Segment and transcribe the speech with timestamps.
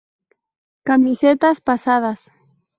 [0.87, 2.21] Camisetas Pasadas